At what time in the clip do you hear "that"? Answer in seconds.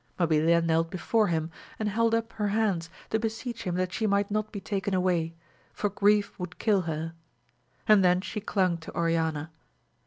3.75-3.93